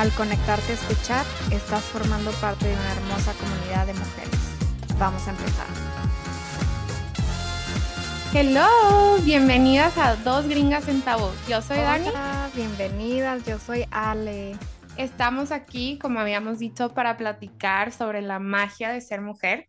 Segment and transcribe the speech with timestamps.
[0.00, 4.56] Al conectarte a escuchar, estás formando parte de una hermosa comunidad de mujeres.
[4.98, 5.66] Vamos a empezar.
[8.32, 11.28] Hello, bienvenidas a Dos Gringas en Tabú.
[11.50, 12.10] Yo soy Hola, Dani.
[12.54, 14.56] bienvenidas, yo soy Ale.
[14.96, 19.68] Estamos aquí, como habíamos dicho, para platicar sobre la magia de ser mujer.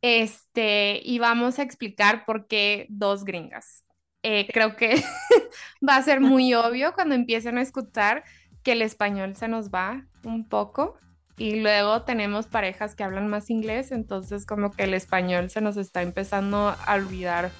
[0.00, 3.84] Este, y vamos a explicar por qué dos gringas.
[4.24, 5.04] Eh, creo que
[5.88, 8.24] va a ser muy obvio cuando empiecen a escuchar
[8.62, 10.96] que el español se nos va un poco
[11.36, 15.76] y luego tenemos parejas que hablan más inglés, entonces como que el español se nos
[15.76, 17.50] está empezando a olvidar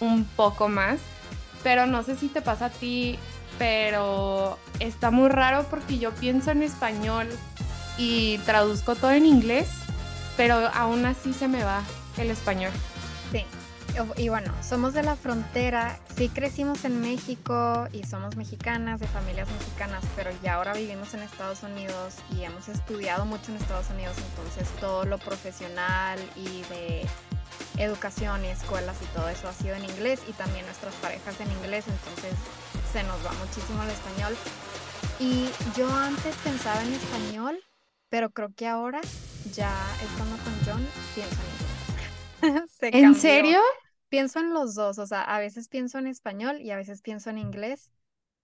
[0.00, 1.00] un poco más.
[1.62, 3.18] Pero no sé si te pasa a ti,
[3.58, 7.28] pero está muy raro porque yo pienso en español
[7.98, 9.68] y traduzco todo en inglés,
[10.36, 11.82] pero aún así se me va
[12.18, 12.72] el español.
[14.16, 19.48] Y- bueno, somos de la frontera, sí crecimos en México y somos mexicanas, de familias
[19.48, 24.16] mexicanas, pero ya ahora vivimos en Estados Unidos y hemos estudiado mucho en Estados Unidos,
[24.18, 27.06] entonces todo lo profesional y de
[27.78, 31.50] educación y escuelas y todo eso ha sido en inglés y también nuestras parejas en
[31.52, 32.34] inglés, entonces
[32.92, 34.36] se nos va muchísimo el español.
[35.18, 37.58] Y yo antes pensaba en español,
[38.10, 39.00] pero creo que ahora,
[39.54, 39.72] ya
[40.02, 42.70] estando con John, pienso en inglés.
[42.78, 43.60] Se ¿En serio?
[44.08, 47.30] Pienso en los dos, o sea, a veces pienso en español y a veces pienso
[47.30, 47.90] en inglés,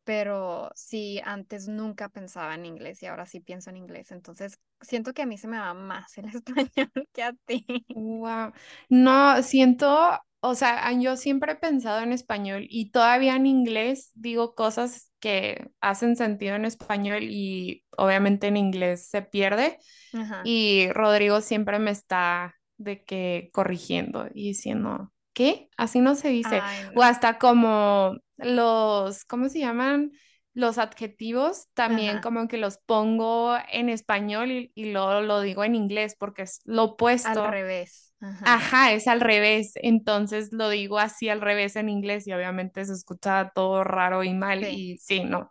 [0.05, 5.13] pero sí, antes nunca pensaba en inglés y ahora sí pienso en inglés, entonces siento
[5.15, 7.65] que a mí se me va más el español que a ti.
[7.95, 8.53] Wow.
[8.89, 14.55] No, siento, o sea, yo siempre he pensado en español y todavía en inglés digo
[14.55, 19.79] cosas que hacen sentido en español y obviamente en inglés se pierde.
[20.13, 20.43] Ajá.
[20.45, 25.69] Y Rodrigo siempre me está de que corrigiendo y diciendo, ¿qué?
[25.77, 26.65] Así no se dice.
[26.65, 30.13] Ay, O hasta como los, ¿cómo se llaman?
[30.55, 32.21] Los adjetivos también Ajá.
[32.21, 36.61] como que los pongo en español y, y luego lo digo en inglés porque es
[36.65, 36.85] lo
[37.23, 37.45] al opuesto.
[37.45, 38.15] revés.
[38.21, 38.45] Ajá.
[38.45, 39.73] Ajá, es al revés.
[39.77, 44.35] Entonces lo digo así al revés en inglés y obviamente se escucha todo raro y
[44.35, 44.69] mal Sí.
[44.69, 45.51] y sí, no.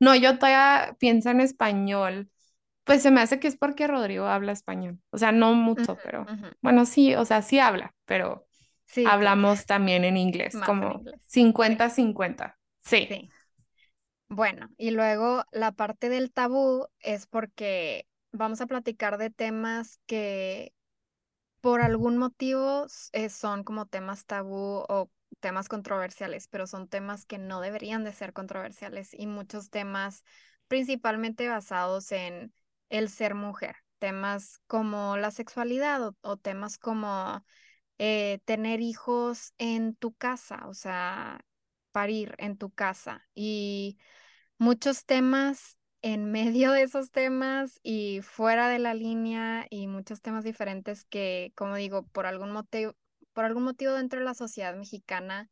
[0.00, 2.30] No, yo todavía pienso en español.
[2.84, 5.00] Pues se me hace que es porque Rodrigo habla español.
[5.10, 6.48] O sea, no mucho, pero ujú.
[6.62, 8.46] bueno, sí, o sea, sí habla, pero
[8.92, 11.20] Sí, hablamos también en inglés, más como inglés.
[11.26, 12.58] 50-50.
[12.84, 13.08] Sí.
[13.08, 13.30] Sí.
[14.28, 20.72] Bueno, y luego la parte del tabú es porque vamos a platicar de temas que
[21.60, 25.10] por algún motivo eh, son como temas tabú o
[25.40, 30.24] temas controversiales, pero son temas que no deberían de ser controversiales y muchos temas
[30.68, 32.52] principalmente basados en
[32.88, 37.44] el ser mujer, temas como la sexualidad o, o temas como
[38.04, 41.44] eh, tener hijos en tu casa, o sea,
[41.92, 43.96] parir en tu casa y
[44.58, 50.42] muchos temas en medio de esos temas y fuera de la línea y muchos temas
[50.42, 52.96] diferentes que, como digo, por algún motivo,
[53.32, 55.48] por algún motivo dentro de la sociedad mexicana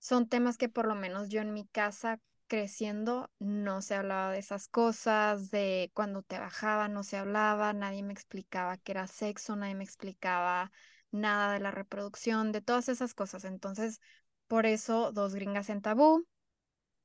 [0.00, 4.38] son temas que por lo menos yo en mi casa creciendo no se hablaba de
[4.38, 9.56] esas cosas, de cuando te bajaba no se hablaba, nadie me explicaba qué era sexo,
[9.56, 10.72] nadie me explicaba
[11.12, 13.44] nada de la reproducción, de todas esas cosas.
[13.44, 14.00] Entonces,
[14.48, 16.26] por eso dos gringas en tabú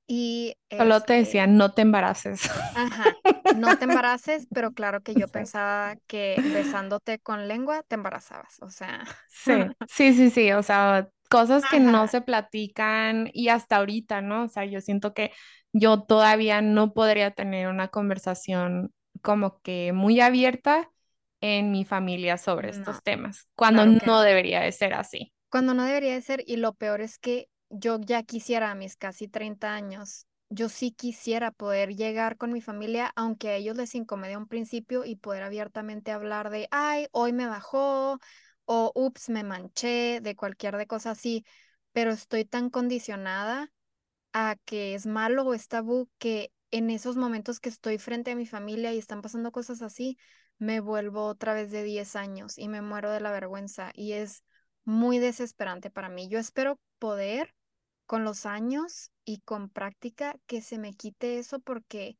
[0.07, 2.41] y Solo te este, decían, no te embaraces.
[2.73, 3.17] Ajá,
[3.51, 5.29] no te embaraces, pero claro que yo Sí.
[5.29, 11.09] pensaba que besándote con lengua te embarazabas, o sea, Sí, sí, sí, sí, o sea,
[11.29, 14.45] cosas que no se platican y hasta ahorita, ¿no?
[14.45, 15.31] O sea, yo siento que
[15.73, 20.89] yo todavía no podría tener una conversación como que muy abierta
[21.45, 24.21] en mi familia sobre No, estos temas, cuando claro no no.
[24.21, 25.33] debería de ser así.
[25.49, 28.95] Cuando no debería de ser, y lo peor es que yo ya quisiera a mis
[28.97, 33.95] casi 30 años, yo sí quisiera poder llegar con mi familia, aunque a ellos les
[33.95, 38.19] incomode a un principio, y poder abiertamente hablar de, ay, hoy me bajó,
[38.65, 41.45] o ups, me manché, de cualquier de cosa así,
[41.93, 43.71] pero estoy tan condicionada
[44.33, 48.35] a que es malo o es tabú que en esos momentos que estoy frente a
[48.35, 50.17] mi familia y están pasando cosas así,
[50.57, 54.43] me vuelvo otra vez de 10 años y me muero de la vergüenza y es
[54.83, 56.27] muy desesperante para mí.
[56.29, 57.53] Yo espero poder
[58.05, 62.17] con los años y con práctica que se me quite eso porque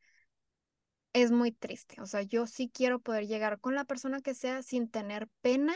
[1.14, 2.02] es muy triste.
[2.02, 5.74] O sea, yo sí quiero poder llegar con la persona que sea sin tener pena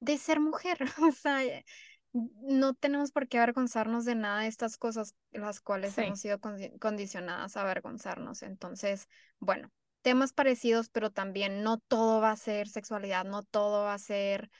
[0.00, 0.78] de ser mujer.
[1.10, 1.64] O sea, eh,
[2.12, 6.02] no tenemos por qué avergonzarnos de nada de estas cosas las cuales Sí.
[6.02, 8.42] hemos sido condi- condicionadas a avergonzarnos.
[8.42, 9.08] Entonces,
[9.40, 9.70] bueno,
[10.02, 14.50] temas parecidos, pero también no todo va a ser sexualidad, no todo va a ser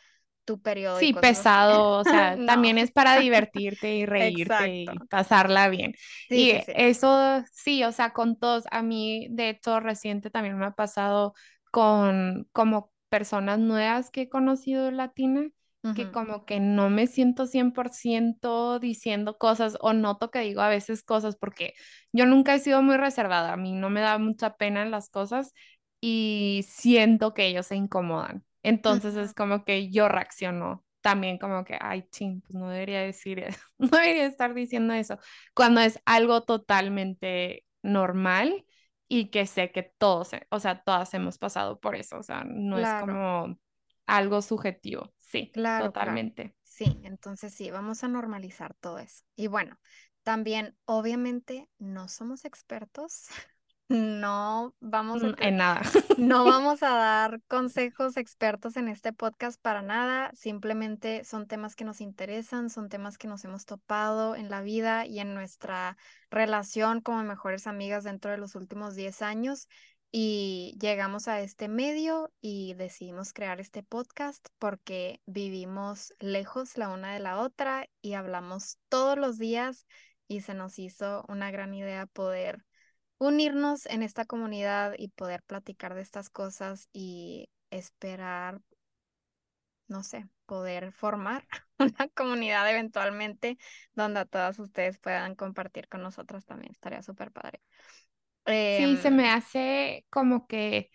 [0.44, 1.14] tu periodo Sí, así.
[1.14, 4.92] pesado, o sea, No, también es para divertirte y reírte exacto.
[4.96, 5.94] y pasarla bien.
[6.28, 6.72] Sí, Y sí, sí.
[6.74, 11.34] eso sí, o sea, con todos, a mí de hecho reciente también me ha pasado
[11.70, 15.48] con como personas nuevas que he conocido latina,
[15.94, 21.02] que como que no me siento 100% diciendo cosas o noto que digo a veces
[21.02, 21.74] cosas porque
[22.12, 25.10] yo nunca he sido muy reservada, a mí no me da mucha pena en las
[25.10, 25.52] cosas
[26.00, 28.44] y siento que ellos se incomodan.
[28.62, 33.00] Entonces ujú, es como que yo reacciono también como que, ay, ching, pues no debería
[33.02, 35.18] decir eso, no debería estar diciendo eso,
[35.54, 38.64] cuando es algo totalmente normal
[39.08, 42.78] y que sé que todos, o sea, todas hemos pasado por eso, o sea, no
[42.78, 42.94] es Claro.
[42.94, 43.58] como
[44.06, 45.92] algo subjetivo, sí, Claro, claro.
[45.92, 46.54] totalmente.
[46.62, 49.24] Sí, entonces sí, vamos a normalizar todo eso.
[49.36, 49.78] Y bueno,
[50.22, 53.26] también, obviamente, no somos expertos,
[53.88, 55.82] no vamos a, Mm, En nada.
[56.16, 61.84] no vamos a dar consejos expertos en este podcast para nada, simplemente son temas que
[61.84, 65.96] nos interesan, son temas que nos hemos topado en la vida y en nuestra
[66.30, 69.68] relación como mejores amigas dentro de los últimos 10 años.
[70.10, 77.12] Y llegamos a este medio y decidimos crear este podcast porque vivimos lejos la una
[77.12, 79.86] de la otra y hablamos todos los días
[80.26, 82.64] y se nos hizo una gran idea poder
[83.18, 88.60] unirnos en esta comunidad y poder platicar de estas cosas y esperar,
[89.88, 91.46] no sé, poder formar
[91.78, 93.58] una comunidad eventualmente
[93.94, 96.72] donde todas ustedes puedan compartir con nosotras también.
[96.72, 97.60] Estaría súper padre.
[98.68, 100.90] Sí, se me Em, hace como que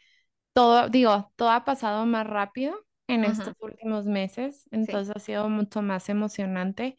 [0.53, 2.75] todo, digo, todo ha pasado más rápido
[3.07, 5.01] en estos últimos meses, sí.
[5.01, 6.97] entonces ha sido mucho más emocionante,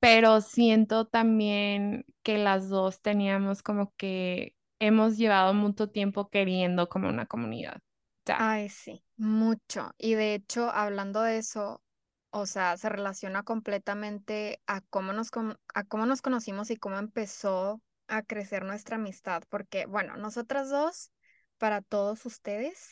[0.00, 7.08] pero siento también que las dos teníamos como que hemos llevado mucho tiempo queriendo como
[7.08, 7.80] una comunidad.
[8.26, 8.42] Ya.
[8.42, 9.92] Ay, sí, mucho.
[9.98, 11.82] Y de hecho, hablando de eso,
[12.30, 16.98] o sea, se relaciona completamente a cómo nos, con- a cómo nos conocimos y cómo
[16.98, 19.42] empezó a crecer nuestra amistad.
[19.48, 21.10] Porque, bueno, nosotras dos,
[21.58, 22.90] para todos ustedes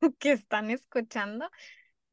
[0.18, 1.50] que están escuchando,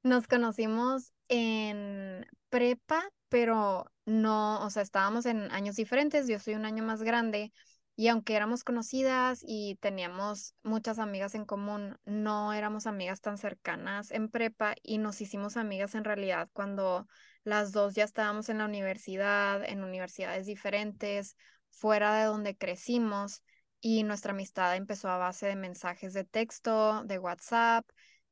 [0.04, 6.66] nos conocimos en prepa, pero no, o sea, estábamos en años diferentes, yo soy un
[6.66, 7.52] año más grande
[7.96, 14.12] y aunque éramos conocidas y teníamos muchas amigas en común, no éramos amigas tan cercanas
[14.12, 17.08] en prepa y nos hicimos amigas en realidad cuando
[17.44, 21.36] las dos ya estábamos en la universidad, en universidades diferentes,
[21.72, 23.44] fuera de donde crecimos
[23.82, 27.86] y nuestra amistad empezó a base de mensajes de texto, de WhatsApp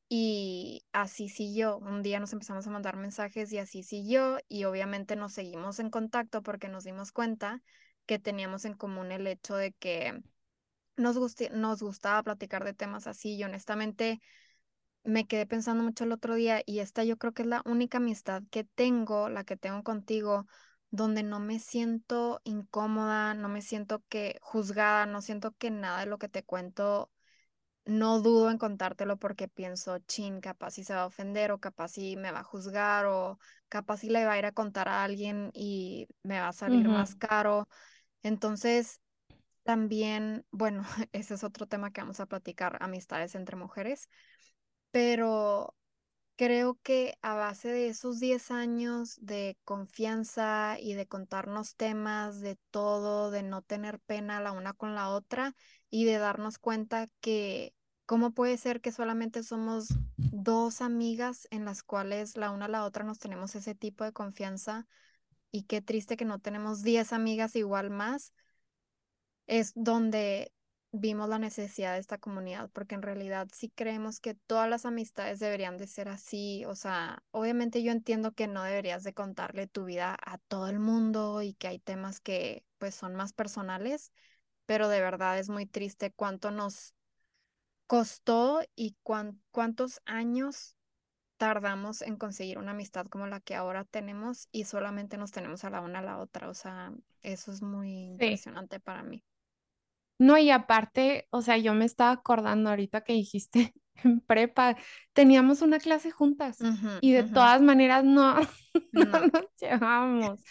[0.09, 1.77] y así siguió.
[1.77, 4.39] Un día nos empezamos a mandar mensajes y así siguió.
[4.47, 7.61] Y obviamente nos seguimos en contacto porque nos dimos cuenta
[8.05, 10.21] que teníamos en común el hecho de que
[10.97, 11.17] nos
[11.51, 13.35] nos gustaba platicar de temas así.
[13.35, 14.21] Y honestamente
[15.03, 17.97] me quedé pensando mucho el otro día y esta yo creo que es la única
[17.97, 20.47] amistad que tengo, la que tengo contigo,
[20.95, 26.05] donde no me siento incómoda, no me siento que juzgada, no siento que nada de
[26.07, 27.11] lo que te cuento
[27.85, 31.89] no dudo en contártelo porque pienso, chin, capaz si se va a ofender o capaz
[31.89, 35.03] si me va a juzgar o capaz si le va a ir a contar a
[35.03, 37.67] alguien y me va a salir más caro.
[38.23, 39.01] Entonces,
[39.63, 44.09] también, bueno, ese es otro tema que vamos a platicar, amistades entre mujeres,
[44.91, 45.75] pero
[46.37, 52.57] Creo que a base de esos 10 años de confianza y de contarnos temas, de
[52.71, 55.55] todo, de no tener pena la una con la otra
[55.89, 57.73] y de darnos cuenta que
[58.05, 59.87] cómo puede ser que solamente somos
[60.17, 64.11] dos amigas en las cuales la una a la otra nos tenemos ese tipo de
[64.11, 64.87] confianza
[65.51, 68.33] y qué triste que no tenemos 10 amigas igual más.
[69.47, 70.51] Es donde
[70.99, 75.39] vimos la necesidad de esta comunidad, porque en realidad sí creemos que todas las amistades
[75.39, 76.65] deberían de ser así.
[76.65, 80.79] O sea, obviamente yo entiendo que no deberías de contarle tu vida a todo el
[80.79, 84.11] mundo y que hay temas que pues son más personales,
[84.65, 86.93] pero de verdad es muy triste cuánto nos
[87.87, 90.75] costó y cuán- cuántos años
[91.37, 95.69] tardamos en conseguir una amistad como la que ahora tenemos y solamente nos tenemos a
[95.69, 96.49] la una a la otra.
[96.49, 98.25] O sea, eso es muy Sí.
[98.27, 99.23] impresionante para mí.
[100.17, 104.77] No, y aparte, o sea, yo me estaba acordando ahorita que dijiste en prepa,
[105.13, 106.67] teníamos una clase juntas
[106.99, 108.35] y de todas maneras no,
[108.93, 109.19] no No.
[109.33, 110.41] nos llevamos.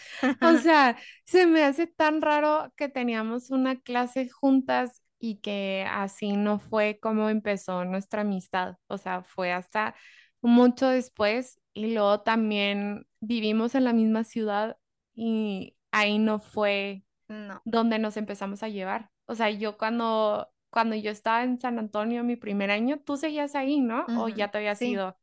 [0.40, 6.36] O sea, se me hace tan raro que teníamos una clase juntas y que así
[6.36, 9.94] no fue como empezó nuestra amistad, o sea, fue hasta
[10.42, 14.76] mucho después y luego también vivimos en la misma ciudad
[15.14, 17.62] y ahí no fue No.
[17.64, 19.10] donde nos empezamos a llevar.
[19.26, 23.54] O sea, yo cuando, cuando yo estaba en San Antonio mi primer año, tú seguías
[23.54, 24.10] ahí, ¿no?
[24.14, 25.18] O Ujú, ya te habías Sí, ido.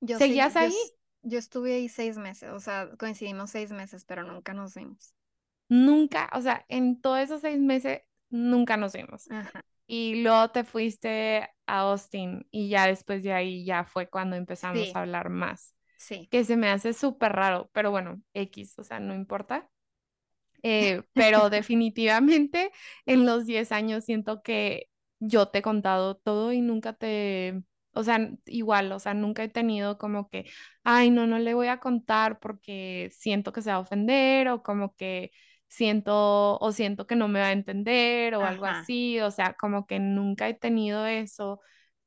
[0.00, 0.74] yo ¿Seguías ahí?
[1.22, 5.14] yo estuve ahí seis meses, o sea, coincidimos seis meses, pero nunca nos vimos.
[5.68, 9.30] Nunca, o sea, en todos esos seis meses nunca nos vimos.
[9.30, 14.36] Ajá, Y luego te fuiste a Austin y ya después de ahí ya fue cuando
[14.36, 16.30] empezamos sí, a hablar más, sí.
[16.30, 19.70] que se me hace súper raro, pero bueno, X, o sea, no importa.
[20.66, 22.72] Eh, pero definitivamente
[23.06, 24.88] en los 10 años siento que
[25.20, 29.48] yo te he contado todo y nunca te, o sea, igual, o sea, nunca he
[29.50, 30.46] tenido como que,
[30.84, 34.62] ay, no, no le voy a contar porque siento que se va a ofender o
[34.62, 35.32] como que
[35.68, 39.54] siento o siento que no me va a entender o algo Ajá, así, o sea,
[39.54, 41.60] como que nunca he tenido eso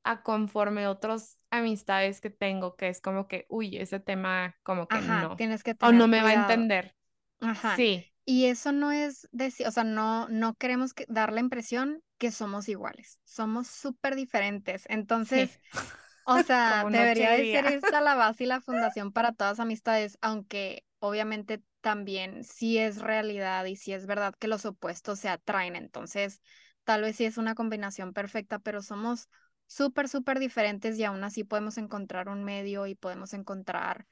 [0.03, 5.01] a conforme otras amistades que tengo, que es como que, uy, ese tema como que
[5.01, 6.33] ajá, no, tienes que o no tener me va a cuidado.
[6.33, 6.95] entender.
[7.41, 7.87] Ajá.
[7.87, 8.13] Sí.
[8.29, 12.31] Y eso no es decir, o sea, no, no queremos que- dar la impresión que
[12.31, 13.21] somos iguales.
[13.25, 14.83] Somos súper diferentes.
[15.21, 15.61] Sí, Entonces,
[16.23, 20.85] o sea, debería de ser esta la base y la fundación para todas amistades, aunque
[20.99, 25.75] obviamente también sí es realidad y sí es verdad que los opuestos se atraen.
[25.77, 26.41] Entonces,
[26.85, 29.29] tal vez sí es una combinación perfecta, pero somos
[29.67, 34.07] súper, súper diferentes y aún así podemos encontrar un medio y podemos encontrar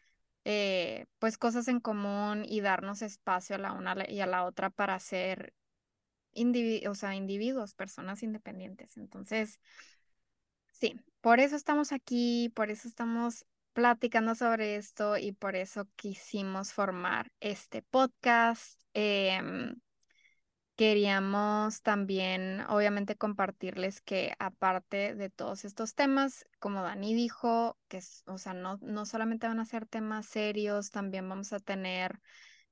[0.46, 4.70] eh, pues cosas en común y darnos espacio a la una y a la otra
[4.72, 5.54] para ser
[6.34, 8.98] indivi- o sea, individuos, personas independientes.
[8.98, 9.60] Entonces,
[10.72, 16.74] sí, por eso estamos aquí, por eso estamos platicando sobre esto y por eso quisimos
[16.74, 18.82] formar este podcast.
[18.94, 19.76] Em,
[20.76, 28.38] Queríamos también, obviamente, compartirles que aparte de todos estos temas, como Dani dijo, que o
[28.38, 32.20] sea, no, no solamente van a ser temas serios, también vamos a tener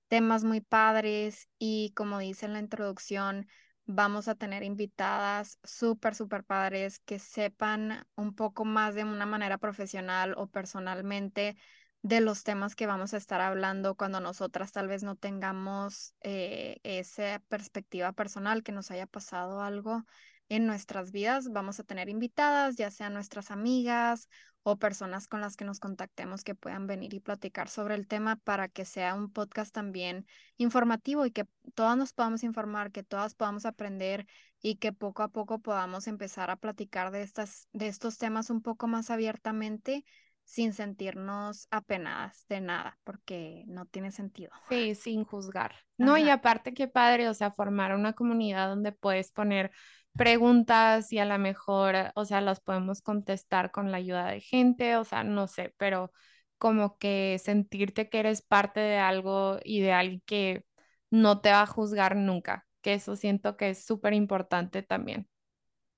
[0.09, 3.47] temas muy padres y como dice en la introducción,
[3.85, 9.57] vamos a tener invitadas súper, súper padres que sepan un poco más de una manera
[9.57, 11.55] profesional o personalmente
[12.03, 16.79] de los temas que vamos a estar hablando cuando nosotras tal vez no tengamos eh,
[16.83, 20.03] esa perspectiva personal, que nos haya pasado algo
[20.49, 21.49] en nuestras vidas.
[21.49, 24.27] Vamos a tener invitadas, ya sean nuestras amigas
[24.63, 28.35] o personas con las que nos contactemos que puedan venir y platicar sobre el tema
[28.35, 30.25] para que sea un podcast también
[30.57, 34.27] informativo y que todas nos podamos informar, que todas podamos aprender
[34.61, 38.61] y que poco a poco podamos empezar a platicar de estas, de estos temas un
[38.61, 40.03] poco más abiertamente
[40.45, 44.51] sin sentirnos apenadas de nada, porque no tiene sentido.
[44.69, 45.73] Sí, sin juzgar.
[45.97, 49.71] No, y aparte qué padre, o sea, formar una comunidad donde puedes poner
[50.13, 54.95] preguntas y a lo mejor, o sea, las podemos contestar con la ayuda de gente,
[54.97, 56.11] o sea, no sé, pero
[56.57, 60.65] como que sentirte que eres parte de algo y de alguien que
[61.09, 65.27] no te va a juzgar nunca, que eso siento que es súper importante también.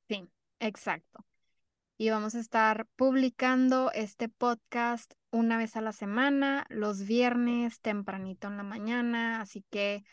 [0.07, 0.27] sí,
[0.59, 1.25] exacto.
[1.97, 8.47] Y vamos a estar publicando este podcast una vez a la semana, los viernes tempranito
[8.49, 10.03] en la mañana, así que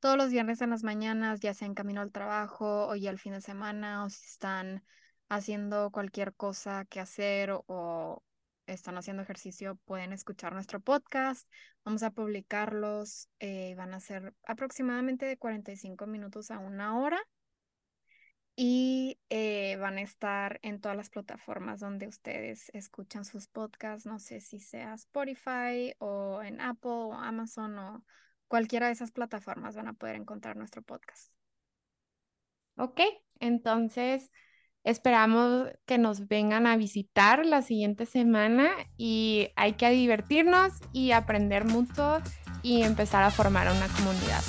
[0.00, 3.18] todos los viernes en las mañanas, ya sea en camino al trabajo o ya el
[3.18, 4.84] fin de semana, o si están
[5.30, 8.22] haciendo cualquier cosa que hacer o,
[8.66, 11.48] están haciendo ejercicio, pueden escuchar nuestro podcast.
[11.84, 17.20] Vamos a publicarlos, eh, van a ser aproximadamente de 45 minutos a una hora
[18.56, 24.06] y eh, van a estar en todas las plataformas donde ustedes escuchan sus podcasts.
[24.06, 28.04] No sé si sea Spotify o en Apple o Amazon o
[28.48, 31.32] cualquiera de esas plataformas van a poder encontrar nuestro podcast.
[32.76, 33.00] Ok,
[33.38, 34.30] entonces
[34.84, 41.64] esperamos que nos vengan a visitar la siguiente semana y hay que divertirnos y aprender
[41.64, 42.20] mucho
[42.62, 44.42] y empezar a formar una comunidad.